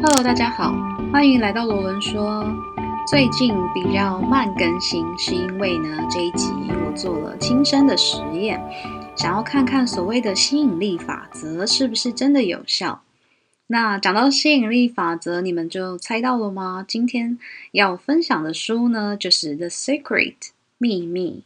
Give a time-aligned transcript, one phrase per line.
[0.00, 0.72] Hello，大家好，
[1.12, 2.46] 欢迎来到罗伦说。
[3.04, 6.52] 最近比较慢更新，是因为呢这一集
[6.86, 8.62] 我做了亲身的实验，
[9.16, 13.02] 想要看看所谓的吸引力法则是不是真的有效。
[13.66, 16.84] 那讲到吸引力法则，你们就猜到了吗？
[16.86, 17.36] 今天
[17.72, 20.34] 要分享的书呢，就是《The Secret》
[20.78, 21.42] 秘密。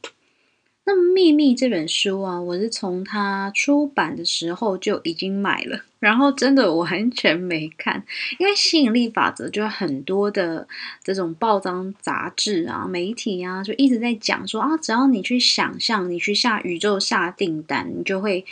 [0.85, 8.05] 那《秘密》这本书啊，我是从它出版的时候就已经买了，然后真的完全没看，
[8.41, 10.67] 因为吸引力法则就很多的
[11.05, 18.45] 这种报章杂志啊、媒体啊，就一直在讲说啊，只要你去想象，你去下宇宙下订单，你就会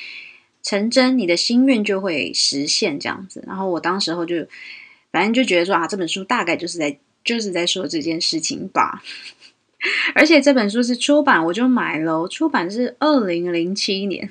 [0.62, 3.42] 成真，你的心愿就会实现这样子。
[3.45, 4.47] 然后我当时候就
[5.11, 9.03] 反正就觉得说啊，这本书大概就是在就是在说这件事情吧。
[10.15, 12.29] 而且这本书是出版，我就买了。
[12.29, 14.29] 出版是二零零七年，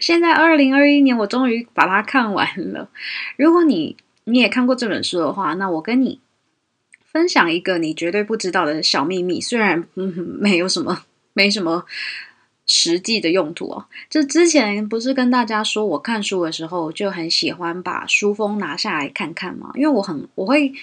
[0.00, 2.90] 现在二零二一年，我终于把它看完了。
[3.36, 6.20] 如果你你也看过这本书的话，那我跟你
[7.04, 11.86] 分享一个你绝对不知道的小秘密，虽然没有什么没什么
[12.66, 13.86] 实际的用途哦。
[14.10, 20.74] 就之前不是跟大家说，我看书的时候就很喜欢把书封拿下来看看嘛，因为我很我会。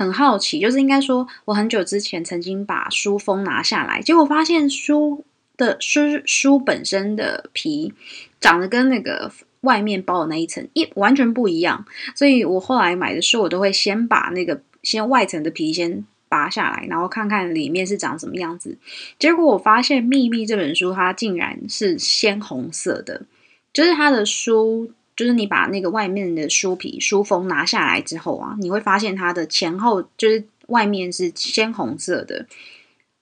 [0.00, 5.26] 很好奇，就是应该说，我很久之前曾经把书封拿下来，结果发现书
[5.58, 7.92] 的书书本身的皮
[8.40, 11.84] 长得跟那个外面包的那一层一完全不一样，
[12.14, 18.78] 所以我后来买的书，我都会先把那个先外层的皮先拔下来，然后看看里面是长什么样子。
[19.18, 23.26] 结果我发现《秘密》这本书，它竟然是鲜红色的，
[23.74, 24.92] 就是它的书。
[25.20, 32.46] 就是你把那个外面的书皮、书封拿下来之后啊，你会发现它的前后就是外面是鲜红色的，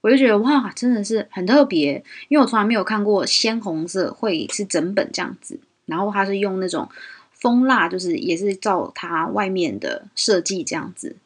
[0.00, 6.88] 我就觉得哇，真的是很特别，因为我从来没有看过鲜红色会是整本这样子，然后它是用那种
[7.32, 11.16] 蜂蜡，就是也是照它外面的设计这样子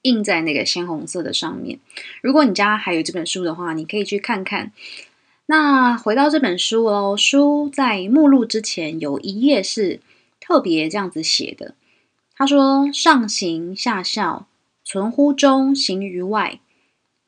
[0.00, 1.78] 印在那个鲜红色的上面。
[2.22, 4.72] 如果你家还有这本书的话，你可以去看看。
[5.50, 9.98] 那回到这本书哦，书在目录之前有一页是
[10.38, 11.74] 特别这样子写的。
[12.36, 14.46] 他说：“上行下效，
[14.84, 16.60] 存乎中，行于外。”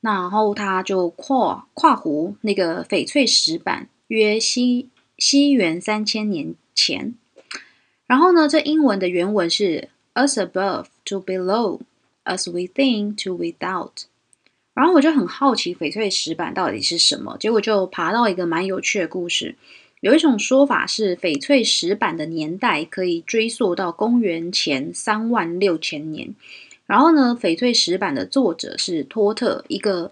[0.00, 7.16] 然后他就跨跨湖那个翡翠石板，约西西元三千年前。
[8.06, 11.80] 然后呢，这英文的原文是：“As above to below,
[12.24, 14.04] as within to without。”
[14.74, 19.54] 然后我就很好奇翡翠石板到底是什么，结果就爬到一个蛮有趣的故事。
[20.00, 26.34] 有一种说法是，翡翠石板的年代可以追溯到公元前三万六千年。
[26.86, 30.10] 然后呢，翡翠石板的作者是托特，一个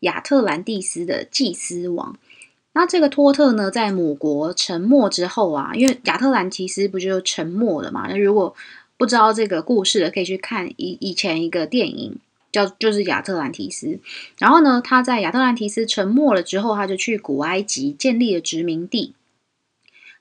[0.00, 2.16] 亚特兰蒂斯的祭司王。
[2.74, 8.06] 那这个托特呢，在母国沉没之后啊，因为亚特兰提斯不就沉没了嘛？
[8.08, 8.54] 那如果
[8.96, 12.16] 不知道这个故事的，可以去看以以前一个电影。
[12.52, 13.98] 叫就是亚特兰提斯，
[14.38, 19.14] 然后呢，他在亚特兰提斯沉没了之后，他就去古埃及建立了殖民地。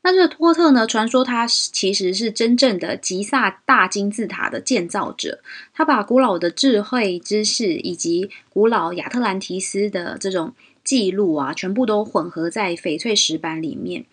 [0.03, 5.41] 那这个托特呢，传说他其实是真正的吉萨大金字塔的建造者，
[5.73, 10.53] 他把古老的智慧知识以及古老亚特兰提斯的这种
[10.83, 14.05] 记录啊，全部都混合在翡翠石板里面。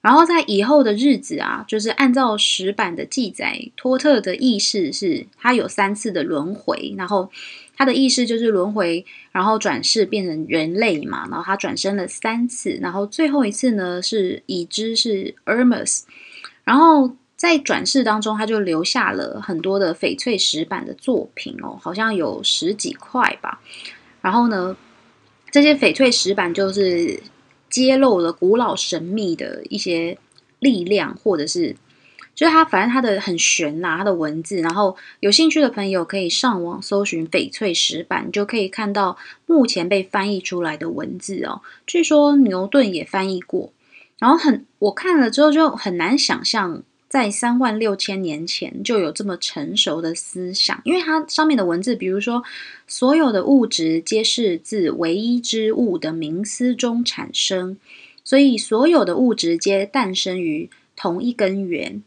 [0.00, 7.30] 然后在以后的日子啊，就是按照石板的记载，托特的意识是他有三次的轮回，然后
[7.76, 16.02] 他的意识就是轮回，然后转世变成人类嘛，然后他转生了三次，然后最后一次呢是已知是 Hermes，
[16.64, 23.60] 然后在转世当中他就留下了很多的翡翠石板的作品哦，好像有十几块吧，
[24.20, 24.76] 然后呢
[25.50, 27.22] 这些翡翠石板就是。
[27.72, 30.18] 揭露了古老神秘的一些
[30.58, 31.74] 力量，或者是
[32.34, 34.56] 就是它，反正它的很玄呐，它的文字。
[34.56, 39.16] 然后有兴趣的朋友可以上网搜寻翡翠石板，就可以看到
[39.46, 41.62] 目前被翻译出来的文字哦。
[41.86, 43.72] 据说牛顿也翻译过，
[44.18, 46.82] 然后很我看了之后就很难想象。
[47.08, 52.42] 在三万六千年前就有这么成熟的思想，因为它上面的文字，比如说
[52.86, 57.76] 所有的物质皆是自唯一之物的冥思中产生，
[58.24, 62.02] 所以所有的物质皆诞生于同一根源。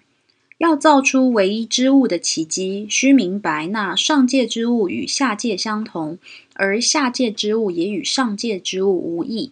[0.58, 6.18] 要造出唯一之物的奇迹，需明白那上界之物与下界相同，
[6.54, 9.52] 而下界之物也与上界之物无异。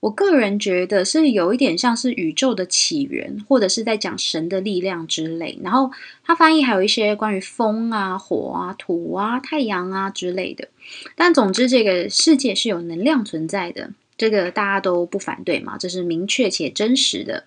[0.00, 5.58] 我个人觉得是有一点像是宇宙的起源，或者是在讲神的力量之类。
[5.60, 5.90] 然后
[6.22, 10.68] 他翻译还有一些关于风啊、火啊、土啊、太阳啊之类的。
[11.16, 17.46] 但总之，这个世界是有能量存在的，这个大家都不反对嘛，这是明确且真实的。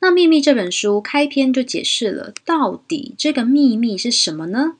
[0.00, 4.74] 那《秘密》这本书开篇就解释了，到底这个秘密是什么呢？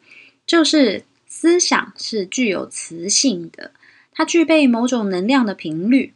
[0.47, 3.73] 就是思想是具有磁性的，
[4.13, 6.13] 它具备某种能量的频率。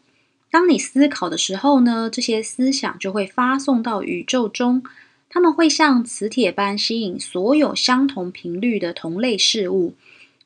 [0.51, 4.83] 当你思考的时候呢，这些思想就会发送到宇宙中，
[5.29, 9.95] 他们会像磁铁般吸引所有相同频率的同类事物。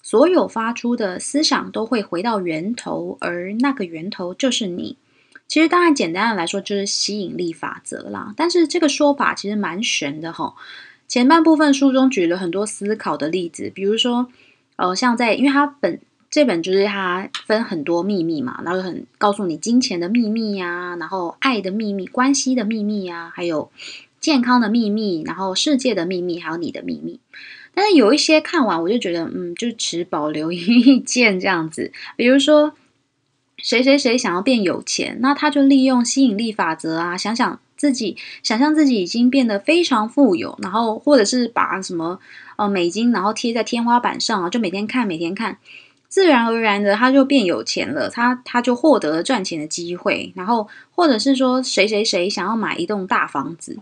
[0.03, 4.97] 所有发出的思想都会回到源头，而那个源头就是你。
[5.49, 8.35] 其实，当然简单的来说，就是吸引力法则啦。
[8.37, 10.55] 但是这个说法其实蛮玄的哈。
[11.09, 14.29] 前半部分书中举了很多思考的例子，比如说，
[14.77, 16.01] 呃，像在，因为它本。
[16.31, 23.71] 这本就是它分很多秘密嘛，然后很告诉你金钱的秘密呀，然后爱的秘密、关系的秘密啊，还有
[24.19, 27.21] 健康的秘密，然后世界的秘密，还有你的秘密。
[27.73, 31.93] 但是有一些看完我就觉得，嗯，就持保留意见 这样子。
[32.17, 32.75] 比如说，
[33.65, 42.21] 谁谁谁想要变有钱，那他就利用吸引力法则啊，想想自己，想象自己已经变得非常富有，然后或者是把什么
[42.57, 45.57] 呃美金，然后贴在天花板上啊，就每天看，每天看。
[46.07, 53.79] 自然而然的，他就变有钱了，他他就获得了赚钱的机会，然后或者是说谁谁谁想要买一栋大房子，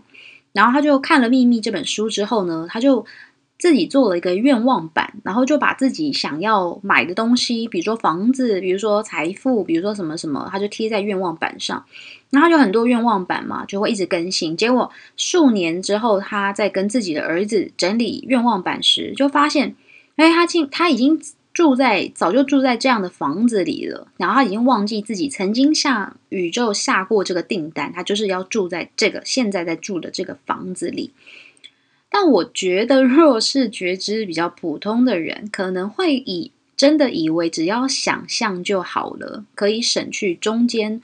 [0.53, 3.05] 然后他就看了《秘密》这本书之后呢，他就
[3.63, 11.85] 自己做了一个愿望板，然后就把自己想要买的东西，比如说房子，比如说财富，比如说什么什么，他就贴在愿望板上，
[12.29, 14.57] 然后就很多愿望板嘛，就会一直更新。
[14.57, 19.77] 结果数年之后，他在跟自己的儿子整理愿望板时，就发现，
[20.17, 21.17] 哎，他竟他已经。
[21.53, 31.11] 住在早就住在这样的房子里了，然后他已经忘记自己曾经向宇宙下过这个订单，他就是要住在这个现在在住的这个房子里。
[32.15, 41.01] 但我觉得，若是觉知比较普通的人，可能会以真的以为只要想象就好了，可以省去中间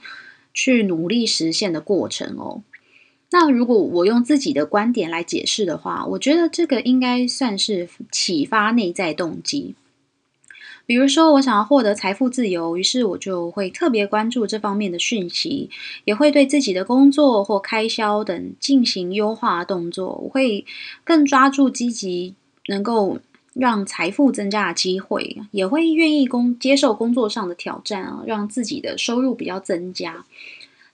[0.54, 2.62] 去努力实现的过程哦。
[3.32, 9.74] 那如果我用自己的观点来解释的话，我觉得这个应该算是启发内在动机。
[10.90, 15.70] 比如说，我想要获得财富自由，于是我就会特别关注这方面的讯息，
[16.04, 20.20] 也会对自己的工作或开销等进行优化动作。
[20.24, 20.66] 我会
[21.04, 22.34] 更抓住积极
[22.66, 23.20] 能够
[23.54, 30.24] 让财富增加的机会，也会愿意工接受工作上的挑战啊，让自己的收入比较增加。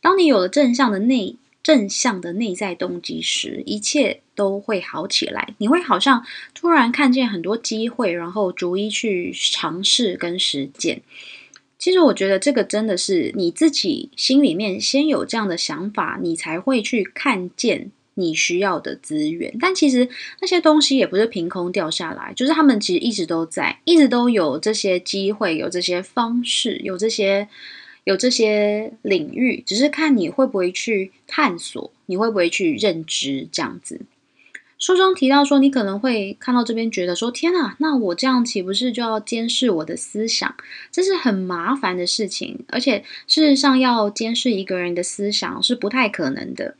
[0.02, 1.36] 当你有了正向的内。
[1.66, 5.54] 正向的内在动机时，一切都会好起来。
[5.58, 6.24] 你会好像
[6.54, 11.02] 突然看见很多机会，然后逐一去尝试跟实践。
[11.76, 19.52] 其实我觉得这个真的是你自己心里面先有这样的想法，你才会去看见你需要的资源。
[19.58, 20.08] 但其实
[20.40, 27.48] 那些东西也不是凭空掉下来，就是他们其实一直都在，一直都有这些机会，有这些方式，有这些。
[28.06, 34.02] 有这些领域，只是看你会不会去探索，你会不会去认知这样子。
[34.78, 40.54] 书中提到说，你可能会看到这边，觉得说：“天啊，那我这样岂不是就要监视我的思想？
[40.92, 42.64] 这是很麻烦的事情。
[42.68, 46.76] 而且事实上，要监视一个人的思想是不太可能的。”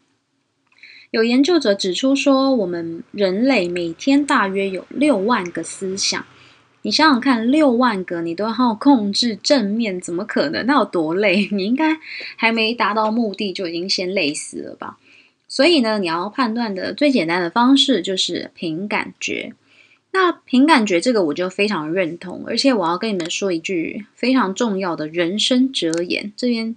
[1.11, 6.25] 有研究者指出说，我们人类每天大约有六万个思想。
[6.87, 10.65] 你想想看，六万个你都要控制正面，怎么可能？
[10.67, 11.49] 那有多累？
[11.51, 11.99] 你应该
[12.37, 14.97] 还没达到目的就已经先累死了吧？
[15.49, 19.53] 所以呢，你要判断的最简单的方式就是凭感觉。
[20.13, 26.77] 那凭感觉这个我就非常认同，而且我要跟你们说一句非常重要的人生哲言，这边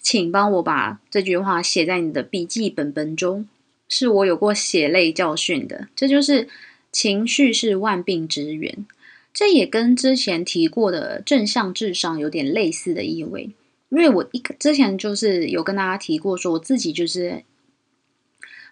[0.00, 3.46] 请帮我把这句话写在你的笔记本本中，
[3.86, 5.88] 是我有过血泪教训的。
[5.94, 6.48] 这就是
[6.90, 8.86] 情绪是万病之源。
[9.34, 13.50] 这也跟之前提过的正向智商有点类似的意味，
[13.88, 17.42] 因为我一之前就是有跟大家提过，说我自己就是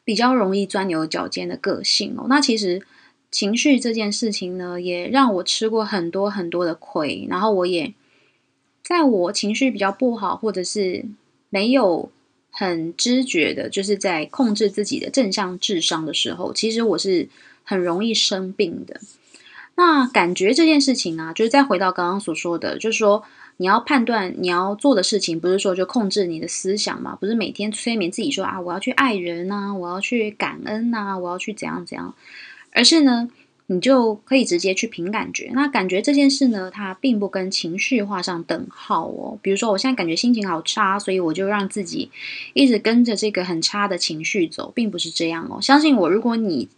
[0.04, 2.26] 比较容易钻牛角尖的个性哦。
[2.28, 2.82] 那其实
[3.30, 7.94] 情绪这件事情呢，也让我吃过很多很多的亏，然后我也
[8.82, 11.06] 在我情绪比较不好，或者是
[11.48, 12.10] 没有
[12.50, 17.28] 很知觉的，就是在控制自己的正向智商的时候，其实我是
[17.64, 19.00] 很容易生病的。
[19.82, 23.22] 那感觉这件事情啊，就是再回到刚刚所说的，就是说
[23.56, 27.16] 你要判断你要做的事情，不是说就控制你的思想嘛？
[27.16, 32.14] 不是每天催眠自己说啊，我要去爱人呐，我要去感恩呐，我要去怎样怎样，
[32.72, 33.30] 而是呢，
[33.68, 35.50] 你就可以直接去凭感觉。
[35.54, 39.38] 那感觉这件事呢，它并不跟情绪画上等号哦。
[39.40, 42.10] 比如说我现在感觉心情好差，所以我就让自己
[42.52, 45.58] 一直跟着这个很差的情绪走，并不是这样哦。
[45.58, 46.68] 相信我，如果你。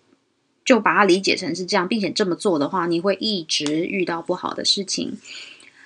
[0.65, 5.19] 就把它理解成是这样，并且这么做的话，你会一直遇到不好的事情。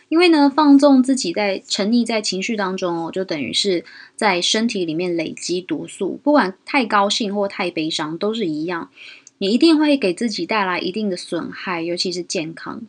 [0.08, 8.90] 因为呢，放纵自己在沉溺在情绪当中哦，就等于是在身体里面累积毒素，不管太高兴或太悲伤都是一样，
[9.38, 12.82] 你一定会给自己带来一定的损害，尤其是健康。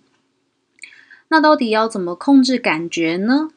[1.29, 3.49] 那到底要怎么控制感觉呢？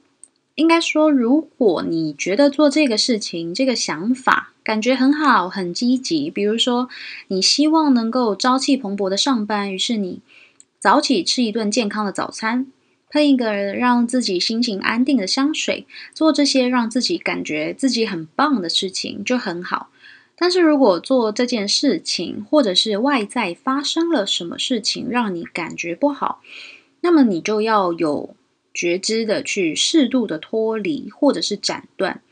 [0.55, 6.89] 应该说，如果你觉得做这个事情、这个想法感觉很好、很积极，比如说
[7.27, 10.21] 你希望能够朝气蓬勃的上班，于是你
[10.79, 12.69] 早起吃一顿健康的早餐，
[13.11, 19.89] 喷一个让自己心情安定的香水，做这些让自己感觉自己很棒的事情就很好。
[20.37, 26.41] 但是如果做这件事情，或者是外在发生了什么事情让你感觉不好，
[27.01, 28.37] 那么你就要有。
[28.73, 32.23] 觉知的去适度的脱离，或者是斩断，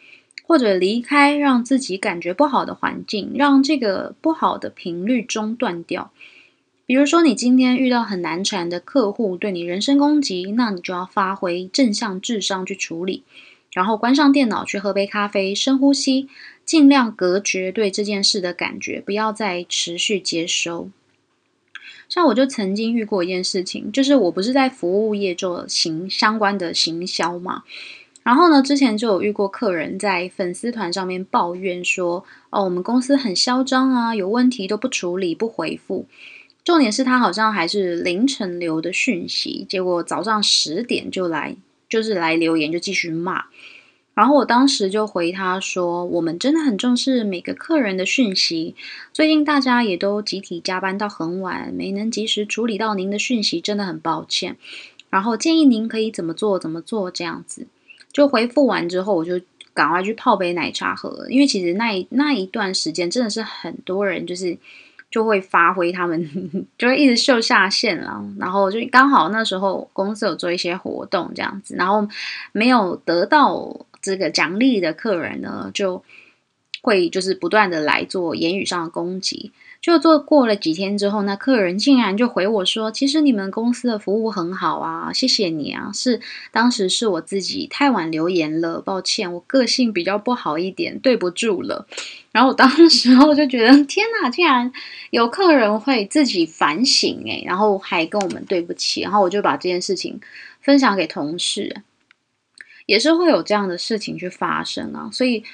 [0.49, 6.11] 或者离开让自己感觉不好的环境，让这个不好的频率中断掉。
[6.87, 13.25] 比如说，你今天遇到很难缠的客户对你人身攻击，那你就要发挥正向智商去处理，
[13.75, 16.31] 然后关上电脑去喝杯咖啡，深呼吸，
[16.65, 20.89] 尽量隔绝对这件事的感觉，不要再持续接收。
[22.09, 27.65] 像我就曾经遇过一件事情，就是我不是在服务业做行相关的行销嘛，
[28.29, 36.05] 然后呢，之前就有遇过客人在粉丝团上面抱怨说，哦，我们公司很嚣张啊，有问题都不处理不回复，
[36.63, 41.57] 重点是他好像还是凌晨留的讯息，结果早上十点就来，
[41.89, 43.47] 就是来留言就继续骂。
[44.13, 48.75] 然后我当时就回他说：“我们真的很重视每个客人的讯息，
[49.11, 54.59] 最近大家也都集体加班到很晚，没能及时处理到您的讯息，真的很抱歉。
[55.09, 57.67] 然后建议您可以怎么做怎么做这样子。”
[58.13, 59.41] 就回复完之后，我就
[59.75, 64.57] 赶快去泡杯奶茶喝，因为其实那一那一段时间真的是很多人就是
[65.11, 66.29] 就会发挥他们，
[66.79, 68.25] 就会一直秀下限了。
[68.39, 72.09] 然后就刚好那时候公司有做一些活动这样子，然后
[72.53, 73.87] 没有得到。
[74.01, 76.05] 这个奖励的客人呢，就
[76.83, 79.51] 会就是不断的来做言语上的攻击。
[79.81, 86.21] 就做过了几天之后，那客人竟然就回我说：“其实你们公司的服务很好啊，谢谢你啊。”是
[86.51, 91.87] 当时是我自己太晚留言了，抱歉，我个性比较不好一点，对不住了。
[92.33, 94.73] 然后我当时候就觉得，天哪，竟然
[95.11, 99.03] 有客人会自己反省诶，然后还跟我们对不起。
[99.03, 100.21] 然后我就把这件事情
[100.61, 101.83] 分享给同事。
[102.87, 105.45] 也是会有这样的事情去发生啊，所以，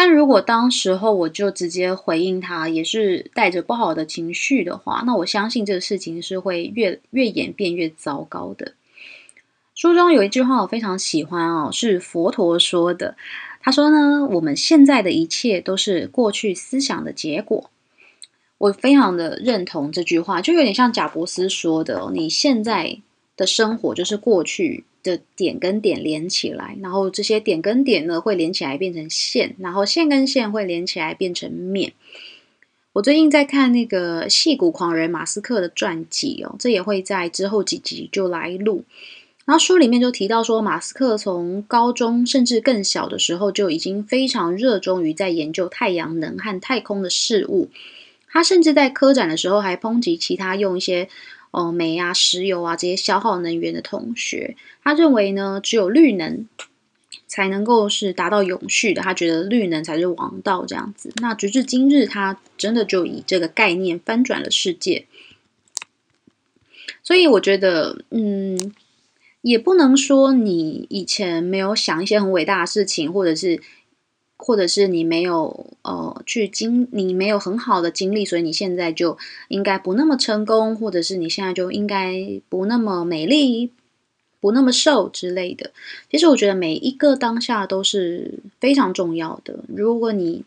[0.00, 8.74] 但如果当时候我就直接回应他，也是带着不好的情绪的话，那我相信这个事情是会越越演变越糟糕的。
[9.74, 13.16] 书中有一句话我非常喜欢哦，是佛陀说的，
[13.60, 17.68] 他说呢，我们现在的一切都是过去思想的结果。
[18.58, 23.00] 我非常的认同这句话，就有点像贾伯斯说的，你现在
[23.36, 24.84] 的生活就是过去。
[25.02, 31.92] 的点跟点连起来，然后这些点跟点呢会连起来变成线，然后线跟线会连起来变成面。
[32.94, 38.84] 我最近在看那个戏骨狂人马斯克的传记哦，这也会在之后几集就来录。
[39.44, 47.68] 然后书里面就提到说，马斯克从高中甚至更小的时候就已经非常热衷于在研究太阳能和太空的事物。
[48.30, 51.08] 他甚至在科展的时候还抨击其他用一些。
[51.50, 56.46] 哦，煤啊、石油啊这些消耗能源的同学，他认为呢，只有绿能
[57.26, 59.02] 才能够是达到永续的。
[59.02, 61.12] 他觉得绿能才是王道这样子。
[61.16, 65.06] 那直至今日，他真的就以这个概念翻转了世界。
[67.02, 68.72] 所以我觉得，嗯，
[69.40, 73.60] 也不能说你以前没有想一些很伟大的事情，或者是。
[74.38, 79.18] 或者是你没有呃去经，你没有很好的经历，所以你现在就
[79.48, 83.72] 应该不那么成功，或者是你现在就应该不那么美丽，
[84.40, 85.72] 不那么瘦之类的。
[86.10, 89.64] 其实我觉得每一个当下都是非常重要的。
[89.68, 90.44] 如果你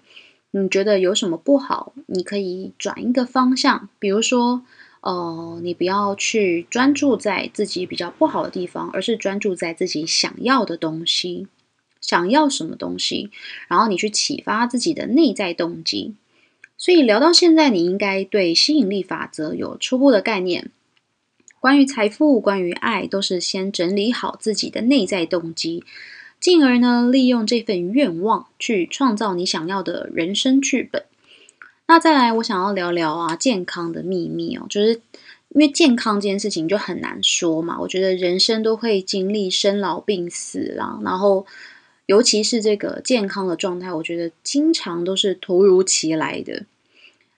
[0.51, 4.63] 你觉得有什么不好，你可以转一个方向，比如说
[5.01, 11.47] 呃，你不要去专注在自己比较不好的地方，而是专注在自己想要的东西。
[12.01, 13.29] 想要什么东西，
[13.67, 16.15] 然后你去启发自己的内在动机。
[16.77, 20.71] 所以聊到现在，你应该对吸引力法则有初步的概念。
[21.59, 25.83] 关于财富，关于爱，都是先整理好自己的内在动机，
[26.39, 31.05] 进而呢，利用这份愿望去创造你想要的人生剧本。
[31.85, 34.93] 那再来，我想要聊聊啊，健康的秘密哦，就是
[35.49, 37.79] 因为健康这件事情就很难说嘛。
[37.79, 41.45] 我觉得人生都会经历生老病死啦，然后。
[42.11, 46.65] 尤其是这个健康的状态，我觉得经常都是突如其来的。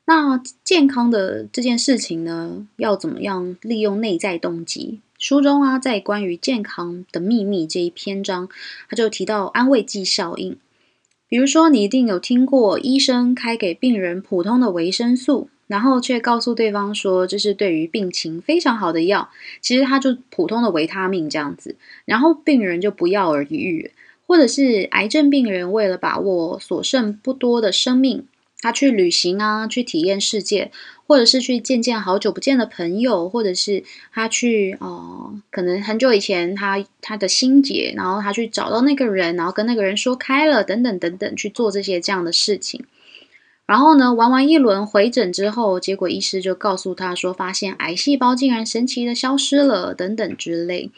[0.06, 8.50] 那健康的这件事情呢，要怎么样利用内在动机书中啊，在关于健康的秘密这一篇章，
[8.90, 10.58] 他就提到安慰剂效应。
[11.30, 19.30] 比如说，你一定有听过医生开给病人普通的维生素，然后却告诉对方说这是对于病情非常好的药，
[19.62, 21.76] 其实它就普通的维他命这样子，
[22.06, 23.92] 然后病人就不药而愈。
[24.34, 28.26] 或者是癌症病人为了把握所剩不多的生命，
[28.62, 30.72] 他去旅行啊，去体验世界，
[31.06, 42.84] 或者是去见见好久不见的朋友，或者是他去哦，可能很久以前他他的心结，然后他去找到那个人，然后跟那个人说开了，等等等等，去做这些这样的事情。
[43.68, 50.90] 然后呢，玩完一轮回诊之后，结果医师就告诉他说，发现癌细胞竟然神奇的消失了，等等之类。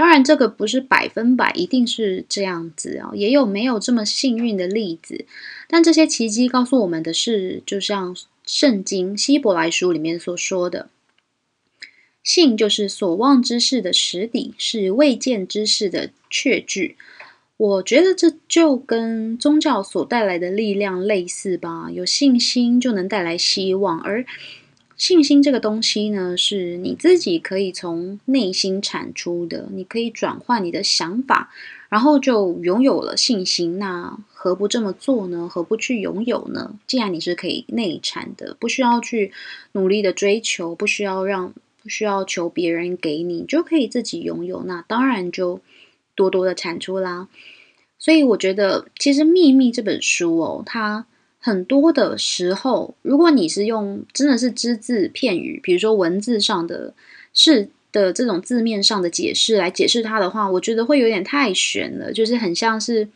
[0.00, 5.26] 当然，这个不是百分百一定是这样子啊，也有没有这么幸运的例子。
[5.68, 8.16] 但这些奇迹告诉我们的是，就像
[8.46, 10.88] 圣经希伯来书里面所说的，
[12.24, 16.96] 信就是所望之事的实底，是未见之事的确据。
[17.58, 24.24] 我觉得这就跟宗教所带来的力量类似吧，有信心就能带来希望，而。
[25.00, 31.50] 信心这个东西呢，是你自己可以从内心产出的，你可以转换你的想法，
[31.88, 33.78] 然后就拥有了信心。
[33.78, 35.48] 那何不这么做呢？
[35.50, 36.78] 何不去拥有呢？
[36.86, 39.32] 既然你是可以内产的，不需要去
[39.72, 44.62] 努力的追求，不需要让，不需要求别人给你，就可以自己拥有。
[44.64, 45.62] 那当然就
[46.14, 47.26] 多多的产出啦。
[47.98, 51.06] 所以我觉得，其实《秘密》这本书哦，它。
[51.42, 56.92] 很多的时候，如果你是用真的是只字片语，比如说文字上的
[57.32, 63.08] 是的这种字面上的解释来解释它的话，我觉得会有点太玄了，就是很像是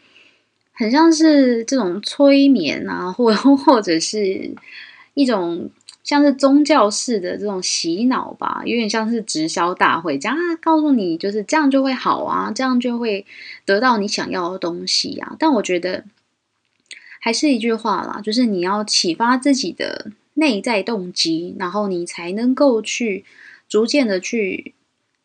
[0.72, 4.54] 很像是这种催眠啊，或 或者是
[5.12, 5.68] 一种
[6.02, 13.26] 像是宗教式的这种洗脑吧，有点像是直销大会，这样告诉你就是这样就会好啊，这样就会
[13.66, 15.36] 得到你想要的东西啊。
[15.38, 16.04] 但我觉得。
[17.24, 23.24] 还是一句话啦，就是你要启发自己的内在动机，然后你才能够去
[23.66, 24.74] 逐渐的去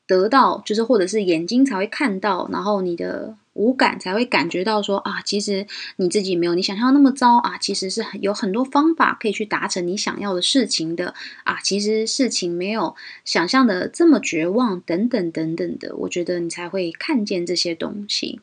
[0.07, 18.39] 得到，就是或者是眼睛才会看到，然后你的五感才会感觉到说啊，其实你自己没有你想象那么糟啊，其实是很有很多方法可以去达成你想要的事情的啊，其实事情没有想象的这么绝望，等等等等的，我觉得你才会看见这些东西。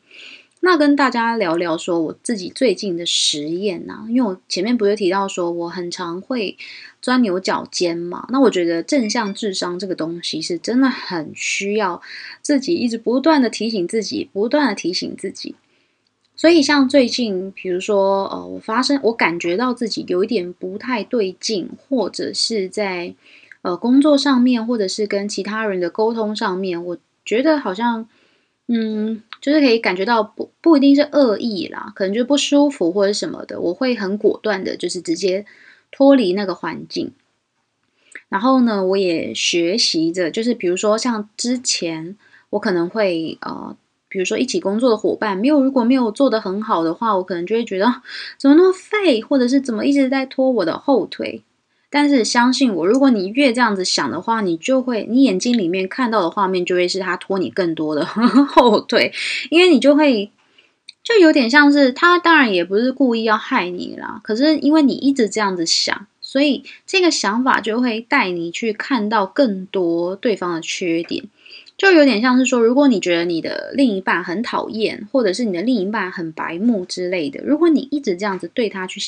[0.66, 6.58] 那跟大家聊聊说我自己最近的实验呐，因为我前面不是提到说我很常会
[7.00, 12.02] 钻牛角尖嘛，那我觉得正向智商这个东西是真的很需要
[12.42, 15.54] 自己一直不断的提醒自己，不断的提醒自己。
[16.34, 23.14] 所以像最近，比如说呃，我发生我感觉到自己有一点不太对劲，或者是在
[23.62, 28.08] 呃工作上面，或者是跟其他人的沟通上面，我觉得好像
[28.66, 29.22] 嗯。
[29.46, 35.46] 就是可以感觉到不不一定是恶意啦，可能就不舒服或者什么的，我会很果断的，就是直接
[35.92, 37.12] 脱离那个环境。
[38.28, 42.16] 然后呢，我也学习着，就是比如说像之前
[42.50, 43.76] 我可能会呃，
[44.08, 47.86] 比如说一起工作的伙伴没有如果没有做得很好的话，我可能就会觉得
[48.36, 51.44] 怎么那么废，或者是怎么一直在拖我的后腿。
[51.98, 59.14] 但是相信我，如果你越这样子想的话，你就会，你眼睛里面看到的画面就会是他拖你更多的 后腿，
[59.48, 60.30] 因为你就会，
[61.02, 71.24] 就有点像是他，当然也不是故意要害你啦，可是因为你一直这样子想，所以这个想法就会带你去看到更多对方的缺点，
[71.78, 79.00] 就有点像是说，如果你觉得你的另一半很讨厌，或者是你的另一半很白目之类的，如果你一直这样子对他去。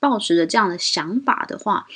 [0.00, 1.86] 抱持着这样的想法的话，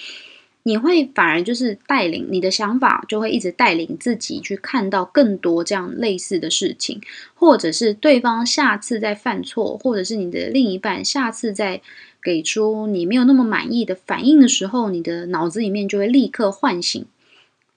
[0.64, 7.00] 你会反而就是带领你的想法，就会一直带领自己去看到更多这样类似的事情，
[7.34, 11.80] 或者是对方下次再犯错，或者是你的另一半下次再
[12.22, 17.06] 给出你没有那么满意的反应的时候，你的脑子里面就会立刻唤醒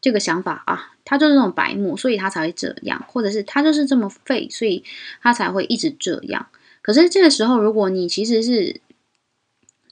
[0.01, 4.83] 这个想法啊，他就是那种白目，所以他才会这样，或者是他就是这么废，所以
[5.21, 6.47] 他才会一直这样。
[6.81, 8.81] 可是这个时候，如果你其实是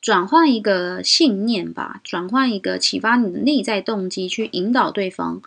[0.02, 5.42] 转换一个信念吧，转换一个启发你的内在动机，去引导对方，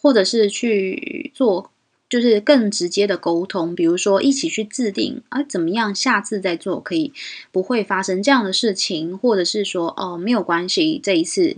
[0.00, 1.70] 或者是去做，
[2.10, 3.74] 就是更直接的沟通。
[3.74, 7.14] 比如说，一起去制定啊，怎么样下次再做可以
[7.50, 11.56] 不会发生这样的事情，或者是说哦没有关系，这一次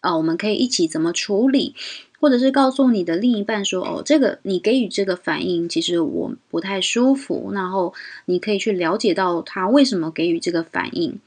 [0.00, 1.76] 啊我们可以一起怎么处理，
[2.18, 7.94] 或者是告诉你的另一半说哦这个你给予这个反应其实我不太舒服，然后
[8.24, 11.20] 你可以去了解到他为什么给予这个反应。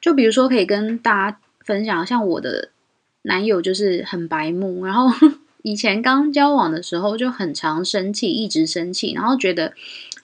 [0.00, 2.70] 就比如说，可以跟大家分享，像我的
[3.22, 5.08] 男友就是很白目，然后
[5.62, 9.72] 以前刚交往的时候就很常生气，一直生气，然后觉得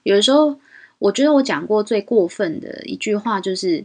[0.05, 0.59] 有的时候，
[0.99, 3.85] 我觉得我讲过最过分的一句话就是，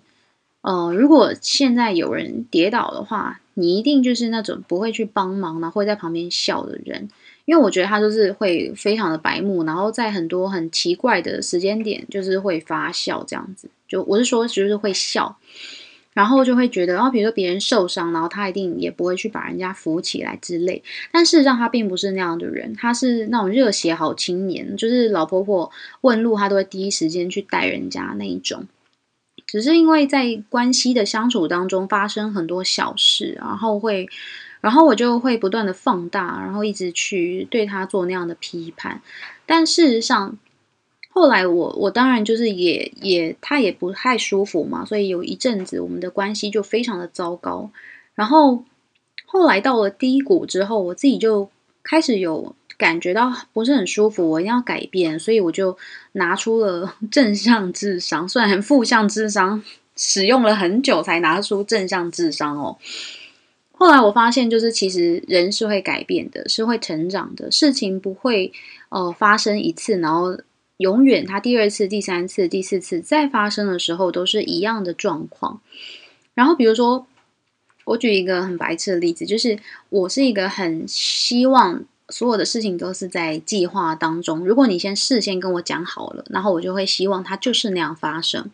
[0.61, 7.09] 呃，如果现在有人跌倒的话，你一定就是那种不会去帮忙，然后会在旁边笑的人。
[7.47, 13.69] 因为我觉得他就是会非常的白目，然后在很多很奇怪的时间点，就是会发笑这样子。
[13.87, 15.37] 就我是说，就是会笑，
[16.11, 20.83] 然后就会觉得，然后比如说别人受伤，然后他一定也不会去把人家扶起来之类。
[21.09, 28.67] 但事实上，他并不是那样的人，他是那种热血好青年，就是老婆婆问路，他都会第一时间去带人家那一种。
[29.45, 34.09] 只是因为在关系的相处当中发生很多小事，然后会。
[34.61, 39.01] 然后我就会不断的放大，然后一直去对他做那样的批判。
[39.45, 40.37] 但事实上，
[41.09, 47.71] 后来我我当然就是也也他也不太舒服嘛，所以有一阵子我们的关系就非常的糟糕。
[48.13, 48.63] 然后
[49.25, 51.49] 后来到了低谷之后，我自己就
[51.83, 55.77] 开始有感觉到不是很舒服，我一定要改变，所以我就
[56.13, 59.63] 拿出了 正向智商，虽然负向智商
[59.95, 62.77] 使用了很久才拿出正向智商哦。
[63.79, 67.51] 后来我发现，就是其实人是会改变的，是会成长的。
[67.51, 68.51] 事情不会
[68.89, 70.39] 呃发生一次，然后
[70.77, 75.61] 永远它第二次、第三次、第四次再发生的时候都是一样的状况。
[76.33, 77.05] 然后比如说，
[77.85, 79.59] 我举一个很白痴的例子，就是
[79.89, 84.39] 我是一个很希望所有的事情都是在计划当中。
[84.39, 88.49] 如果你先事先跟我讲好了，然后我就会希望它就是那样发生。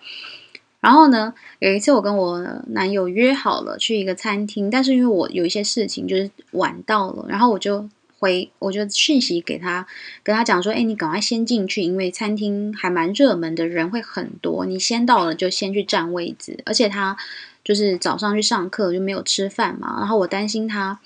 [0.84, 9.88] 然后呢，有一次我跟我男友约好了去一个餐厅，但是因为我有一些事情就是晚到了，然后我就回，我就讯息给他，
[10.24, 16.60] 跟他讲说，哎，你赶快先进去，因为餐厅还蛮热门的，人会很多，你先到了就先去占位置。
[16.66, 17.16] 而且他
[17.64, 21.00] 就是早上去上课就没有吃饭嘛，然后我担心他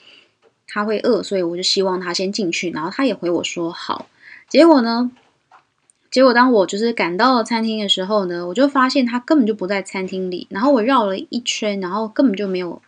[0.67, 4.07] 他会饿，所以我就希望他先进去，然后他也回我说好。
[4.49, 5.11] 结果呢？
[6.09, 10.47] 结果当我就是赶到了餐厅的时候呢，我就发现他根本就不在餐厅里。
[10.49, 12.81] 然后我绕了一圈，然后根本就没有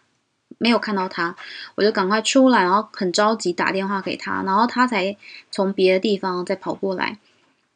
[0.58, 1.36] 没有看到他，
[1.76, 5.16] 我就赶快出来，然后很着急打电话给他，然后他才
[5.52, 7.20] 从别的地方再跑过来。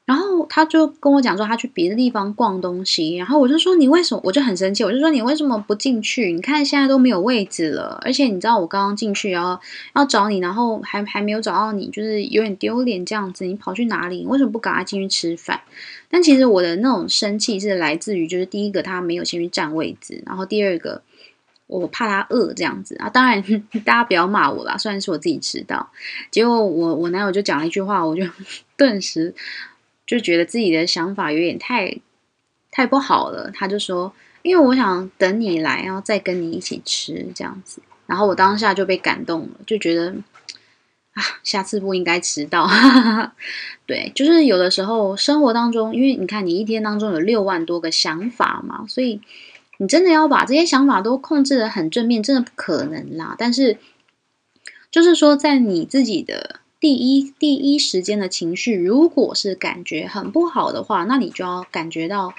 [0.06, 3.16] 然后他就跟我讲说，他去别的地方逛东西。
[3.16, 4.22] 然后我就说，你为什么？
[4.26, 6.34] 我就很生气，我就说，你为什么不进去？
[6.34, 9.58] 你看现在都没有位置了，而且你知道我刚刚进去，然后
[9.96, 13.46] 要找你，然后还还没有找到你，就是有点丢脸这样子。
[13.46, 14.26] 你跑去哪里？
[14.26, 15.62] 为什么不赶快进去吃饭？
[16.10, 21.02] 但其实我的那种生气是来自于，就是第一个他没有先去占位置，然后第二个
[21.66, 23.10] 我怕他饿这样子啊。
[23.10, 23.42] 当然
[23.86, 25.89] 大家不要骂我啦，虽然是我自己迟到。
[26.30, 28.24] 结果我我男友就讲了一句话，我就
[28.76, 29.34] 顿时。
[30.06, 31.98] 就觉得自己的想法有点太
[32.70, 34.13] 太不好了，他就说
[34.44, 40.13] ：“因为我想等你来，然后再跟你一起吃这样子。”然后我当下就被感动了，就觉得
[41.13, 42.68] 啊，下次不应该迟到。
[43.88, 49.22] 对，就是有的时候生活当中，因为你看你一天当中有六万多个想法嘛，所以
[49.78, 53.36] 你真的要把这些想法都控制的很正面，真的不可能啦。
[53.38, 53.78] 但是
[54.92, 56.60] 就是说，在你自己的。
[56.84, 62.34] 第一，第一时间的情绪，如果是感觉很不好的话，那你就要感觉到，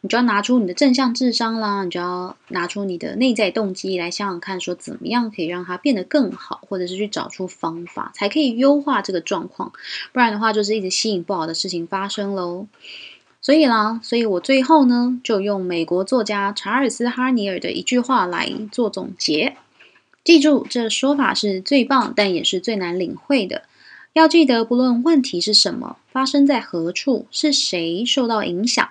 [0.00, 9.72] 你就要拿出你的正向智商啦，你就要拿出你的内在动机来想想看，说怎么样可以让它变得更好，或者是去找出方法，才可以优化这个状况。
[10.12, 12.68] 不然的话，就是一直吸引不好的事情发生喽。
[13.42, 19.56] 所以啦，所以我最后呢，就用美国作家查尔斯·哈尼尔的一句话来做总结。
[20.22, 23.64] 记住，这说法是最棒，但也是最难领会的。
[24.12, 28.88] 要记得，不论问题是什么，发生在何处，是谁受到影响，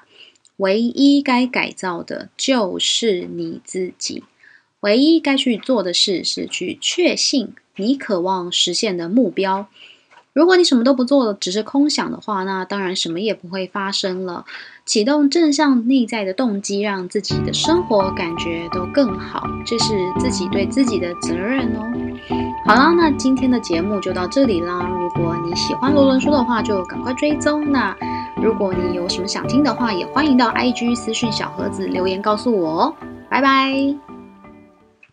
[0.58, 4.23] 唯一该改造的就是你自己。
[4.79, 9.67] 唯一该去做的事是去确信你渴望实现的目标。
[10.32, 14.45] 如果你什么都不做，只是空想的话，那当然什么也不会发生了。
[14.89, 21.86] 启动正向内在的动机，让自己的生活感觉都更好，这是自己对自己的责任哦。
[22.65, 24.89] 好啦，那今天的节目就到这里啦。
[24.99, 27.71] 如果你喜欢罗伦说的话，就赶快追踪。
[27.71, 27.95] 那
[28.41, 32.95] 如果你有什么想听的话，也欢迎到 IG 私讯小盒子留言告诉我哦。
[33.30, 34.09] 拜拜。